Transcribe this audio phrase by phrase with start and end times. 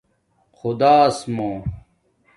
[0.57, 1.49] خُداس مُݸ